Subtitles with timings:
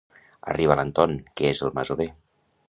[0.53, 2.09] Arriba l'Anton, que és el masover.